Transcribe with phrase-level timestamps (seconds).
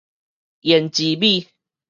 [0.61, 1.45] 胭脂米